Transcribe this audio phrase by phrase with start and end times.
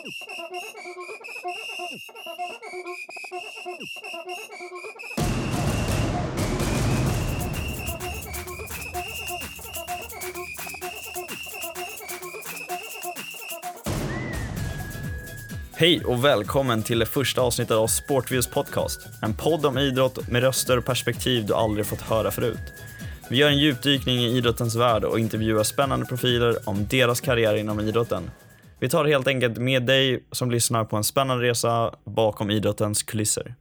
[0.00, 0.06] Hej
[16.04, 19.00] och välkommen till det första avsnittet av Sportviews podcast.
[19.22, 22.72] En podd om idrott med röster och perspektiv du aldrig fått höra förut.
[23.30, 27.80] Vi gör en djupdykning i idrottens värld och intervjuar spännande profiler om deras karriär inom
[27.80, 28.30] idrotten.
[28.80, 33.54] Vi tar helt enkelt med dig som lyssnar på en spännande resa bakom idrottens kulisser.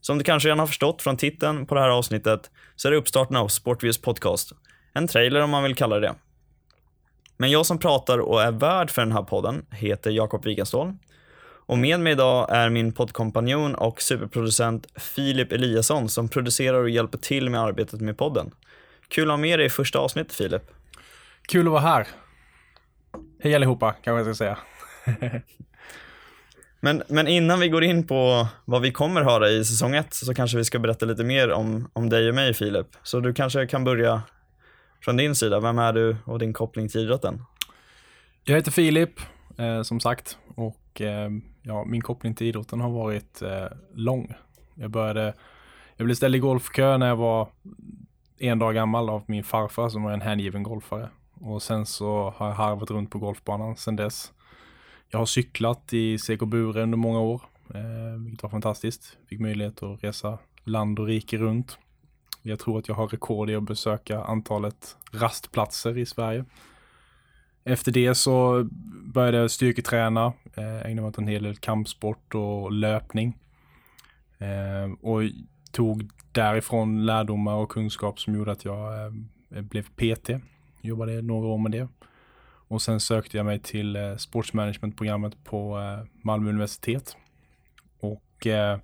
[0.00, 2.98] Som du kanske redan har förstått från titeln på det här avsnittet så är det
[2.98, 4.52] uppstarten av Sportviews podcast.
[4.92, 6.14] En trailer om man vill kalla det det.
[7.36, 10.94] Men jag som pratar och är värd för den här podden heter Jakob Wigenstål.
[11.66, 17.18] Och med mig idag är min poddkompanjon och superproducent Filip Eliasson som producerar och hjälper
[17.18, 18.50] till med arbetet med podden.
[19.08, 20.62] Kul att ha med dig i första avsnittet Filip.
[21.48, 22.06] Kul att vara här.
[23.42, 24.58] Hej allihopa, kanske jag ska säga.
[26.82, 30.34] Men, men innan vi går in på vad vi kommer höra i säsong ett så
[30.34, 32.86] kanske vi ska berätta lite mer om, om dig och mig Filip.
[33.02, 34.22] Så du kanske kan börja
[35.00, 35.60] från din sida.
[35.60, 37.42] Vem är du och din koppling till idrotten?
[38.44, 39.20] Jag heter Filip,
[39.58, 41.30] eh, som sagt, och eh,
[41.62, 44.34] ja, min koppling till idrotten har varit eh, lång.
[44.74, 45.34] Jag började,
[45.96, 47.48] jag blev ställd i golfkö när jag var
[48.38, 51.08] en dag gammal av min farfar som var en hängiven golfare.
[51.40, 54.32] Och sen så har jag harvat runt på golfbanan sen dess.
[55.08, 57.42] Jag har cyklat i CK Bure under många år,
[57.74, 59.18] eh, vilket var fantastiskt.
[59.28, 61.78] Fick möjlighet att resa land och rike runt.
[62.42, 66.44] Jag tror att jag har rekord i att besöka antalet rastplatser i Sverige.
[67.64, 68.68] Efter det så
[69.02, 73.38] började jag styrketräna, eh, ägnade mig åt en hel del kampsport och löpning.
[74.38, 75.20] Eh, och
[75.72, 80.30] tog därifrån lärdomar och kunskap som gjorde att jag eh, blev PT.
[80.80, 81.88] Jobbade några år med det.
[82.68, 87.16] Och sen sökte jag mig till eh, sportsmanagementprogrammet på eh, Malmö universitet.
[88.00, 88.78] Och eh,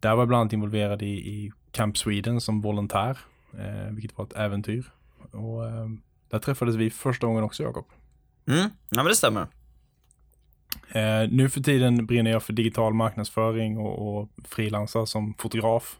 [0.00, 3.18] där var jag bland annat involverad i, i Camp Sweden som volontär,
[3.58, 4.92] eh, vilket var ett äventyr.
[5.32, 5.88] Och eh,
[6.30, 7.86] där träffades vi första gången också, Jakob.
[8.46, 8.60] Mm,
[8.90, 9.46] ja men det stämmer.
[10.92, 15.98] Eh, nu för tiden brinner jag för digital marknadsföring och, och frilansar som fotograf.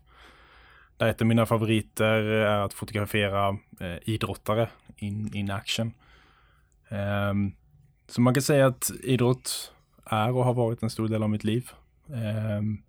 [0.97, 3.49] Där ett av mina favoriter är att fotografera
[3.81, 5.93] eh, idrottare in, in action.
[6.89, 7.53] Um,
[8.09, 9.73] så man kan säga att idrott
[10.05, 11.71] är och har varit en stor del av mitt liv.
[12.07, 12.83] Um,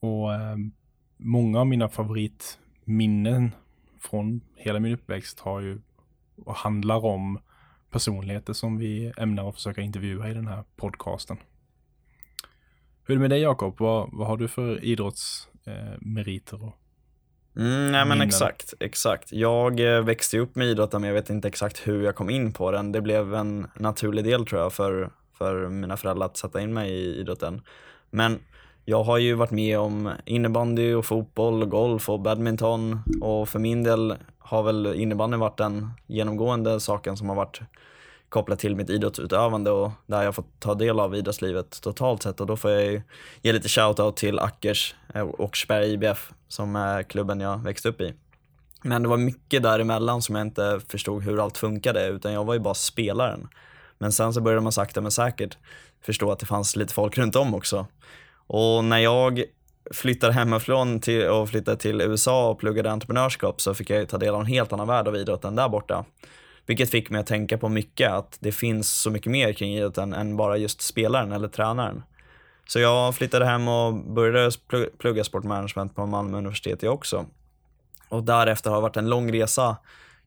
[0.00, 0.72] och um,
[1.16, 3.54] många av mina favoritminnen
[4.00, 5.80] från hela min uppväxt har ju
[6.44, 7.38] och handlar om
[7.90, 11.36] personligheter som vi ämnar att försöka intervjua i den här podcasten.
[13.04, 13.76] Hur är det med dig Jakob?
[13.78, 19.32] Vad, vad har du för idrotts Eh, mm, nej men exakt, exakt.
[19.32, 22.52] Jag eh, växte upp med idrotten men jag vet inte exakt hur jag kom in
[22.52, 22.92] på den.
[22.92, 26.90] Det blev en naturlig del tror jag för, för mina föräldrar att sätta in mig
[26.90, 27.62] i idrotten.
[28.10, 28.38] Men
[28.84, 33.58] jag har ju varit med om innebandy och fotboll och golf och badminton och för
[33.58, 37.60] min del har väl innebandyn varit den genomgående saken som har varit
[38.32, 42.46] kopplat till mitt idrottsutövande och där jag fått ta del av idrottslivet totalt sett och
[42.46, 43.02] då får jag ju
[43.42, 48.00] ge lite shoutout till Ackers eh, och Åkersberga IBF som är klubben jag växte upp
[48.00, 48.14] i.
[48.82, 52.54] Men det var mycket däremellan som jag inte förstod hur allt funkade utan jag var
[52.54, 53.48] ju bara spelaren.
[53.98, 55.58] Men sen så började man sakta men säkert
[56.02, 57.86] förstå att det fanns lite folk runt om också.
[58.46, 59.44] Och när jag
[59.90, 64.34] flyttade hemifrån till, och flyttade till USA och pluggade entreprenörskap så fick jag ta del
[64.34, 66.04] av en helt annan värld av idrotten där borta.
[66.66, 70.14] Vilket fick mig att tänka på mycket, att det finns så mycket mer kring idrotten
[70.14, 72.02] än bara just spelaren eller tränaren.
[72.66, 74.50] Så jag flyttade hem och började
[74.98, 77.26] plugga sportmanagement på Malmö universitet jag också.
[78.08, 79.76] Och därefter har det varit en lång resa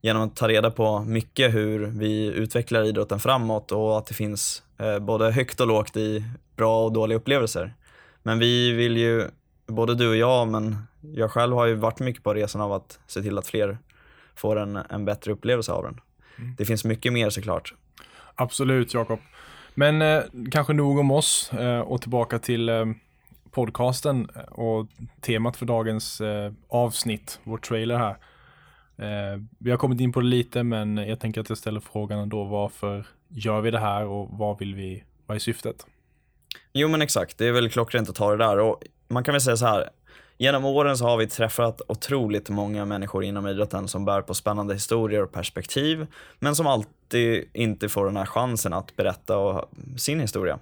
[0.02, 4.64] genom att ta reda på mycket hur vi utvecklar idrotten framåt och att det finns
[4.78, 6.24] eh, både högt och lågt i
[6.56, 7.74] bra och dåliga upplevelser.
[8.24, 9.28] Men vi vill ju,
[9.68, 13.00] både du och jag, men jag själv har ju varit mycket på resan av att
[13.08, 13.78] se till att fler
[14.36, 16.00] får en, en bättre upplevelse av den.
[16.38, 16.56] Mm.
[16.58, 17.74] Det finns mycket mer såklart.
[18.36, 19.20] Absolut Jakob.
[19.74, 22.86] Men eh, kanske nog om oss eh, och tillbaka till eh,
[23.52, 24.88] podcasten och
[25.22, 28.18] temat för dagens eh, avsnitt, vår trailer här.
[28.98, 32.20] Eh, vi har kommit in på det lite men jag tänker att jag ställer frågan
[32.20, 35.86] ändå varför gör vi det här och vad vill vi, vad är syftet?
[36.74, 39.42] Jo men exakt, det är väl klockrent att ta det där och man kan väl
[39.42, 39.90] säga så här.
[40.38, 44.74] Genom åren så har vi träffat otroligt många människor inom idrotten som bär på spännande
[44.74, 46.08] historier och perspektiv,
[46.40, 49.66] men som alltid inte får den här chansen att berätta
[49.98, 50.60] sin historia.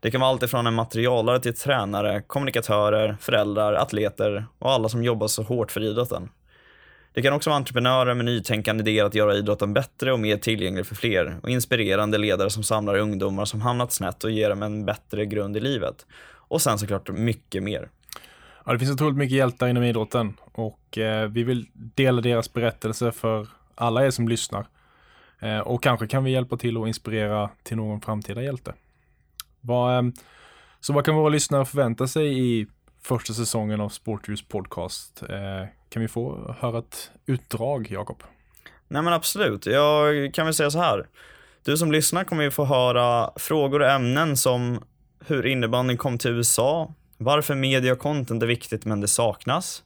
[0.00, 5.02] Det kan vara allt ifrån en materialare till tränare, kommunikatörer, föräldrar, atleter och alla som
[5.02, 6.28] jobbar så hårt för idrotten.
[7.12, 10.86] Det kan också vara entreprenörer med nytänkande idéer att göra idrotten bättre och mer tillgänglig
[10.86, 14.84] för fler och inspirerande ledare som samlar ungdomar som hamnat snett och ger dem en
[14.84, 16.06] bättre grund i livet.
[16.48, 17.88] Och sen såklart mycket mer.
[18.68, 23.12] Ja, det finns otroligt mycket hjältar inom idrotten och eh, vi vill dela deras berättelse
[23.12, 24.66] för alla er som lyssnar.
[25.38, 28.74] Eh, och kanske kan vi hjälpa till och inspirera till någon framtida hjälte.
[29.60, 30.10] Vad, eh,
[30.80, 32.66] så vad kan våra lyssnare förvänta sig i
[33.02, 35.22] första säsongen av Sportljus podcast?
[35.22, 38.22] Eh, kan vi få höra ett utdrag, Jakob?
[38.88, 41.06] Nej men absolut, jag kan väl säga så här.
[41.64, 44.82] Du som lyssnar kommer ju få höra frågor och ämnen som
[45.26, 49.82] hur innebandyn kom till USA, varför media och content är viktigt men det saknas,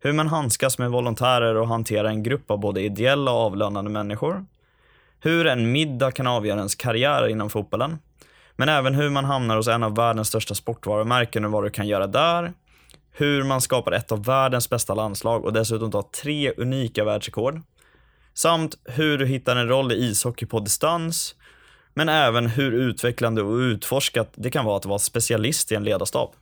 [0.00, 4.44] hur man handskas med volontärer och hanterar en grupp av både ideella och avlönade människor,
[5.20, 7.98] hur en middag kan avgöra ens karriär inom fotbollen,
[8.56, 11.86] men även hur man hamnar hos en av världens största sportvarumärken och vad du kan
[11.86, 12.52] göra där,
[13.12, 17.60] hur man skapar ett av världens bästa landslag och dessutom tar tre unika världsrekord,
[18.34, 21.34] samt hur du hittar en roll i ishockey på distans,
[21.94, 26.34] men även hur utvecklande och utforskat det kan vara att vara specialist i en ledarstab.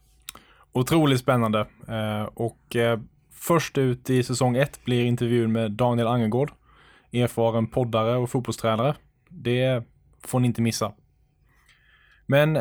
[0.76, 1.66] Otroligt spännande.
[1.88, 3.00] Eh, och eh,
[3.32, 6.52] först ut i säsong ett blir intervjun med Daniel Angergård,
[7.12, 8.94] erfaren poddare och fotbollstränare.
[9.28, 9.82] Det
[10.24, 10.92] får ni inte missa.
[12.26, 12.58] Men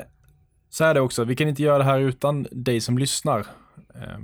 [0.69, 3.39] så är det också, vi kan inte göra det här utan dig som lyssnar.
[3.95, 4.19] Eh,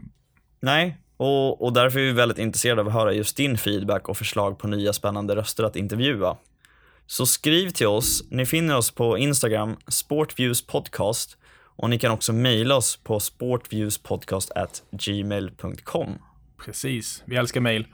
[0.59, 4.17] Nej, och, och därför är vi väldigt intresserade av att höra just din feedback och
[4.17, 6.37] förslag på nya spännande röster att intervjua.
[7.05, 8.23] Så skriv till oss.
[8.29, 11.37] Ni finner oss på Instagram, Sportviews podcast
[11.81, 16.09] och ni kan också mejla oss på sportviewspodcast@gmail.com.
[16.65, 17.87] Precis, vi älskar mejl.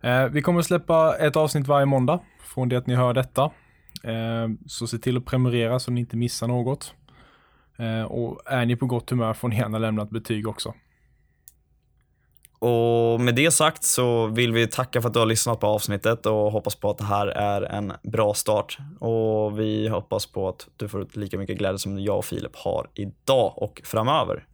[0.00, 3.42] Eh, vi kommer att släppa ett avsnitt varje måndag från det att ni hör detta.
[4.02, 6.94] Eh, så se till att prenumerera så ni inte missar något.
[7.76, 10.74] Eh, och är ni på gott humör får ni gärna lämna ett betyg också.
[12.58, 16.26] Och med det sagt så vill vi tacka för att du har lyssnat på avsnittet
[16.26, 18.78] och hoppas på att det här är en bra start.
[19.00, 22.90] Och vi hoppas på att du får lika mycket glädje som jag och Filip har
[22.94, 24.46] idag och framöver.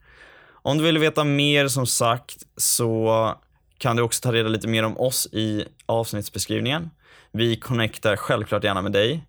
[0.46, 3.34] Om du vill veta mer som sagt så
[3.78, 6.90] kan du också ta reda lite mer om oss i avsnittsbeskrivningen.
[7.32, 9.26] Vi connectar självklart gärna med dig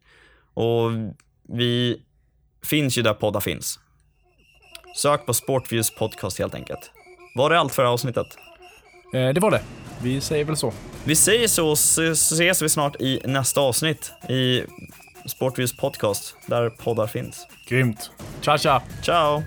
[0.54, 0.92] och
[1.50, 2.01] vi
[2.63, 3.80] finns ju där poddar finns.
[4.98, 6.92] Sök på Sportviews podcast helt enkelt.
[7.36, 8.27] Var det allt för avsnittet?
[9.16, 9.62] Eh, det var det.
[10.02, 10.74] Vi säger väl så.
[11.04, 14.64] Vi säger så, så ses vi snart i nästa avsnitt i
[15.26, 17.48] Sportviews podcast, där poddar finns.
[17.68, 18.12] Grymt.
[18.42, 18.82] Tja, tja!
[19.04, 19.44] Ciao!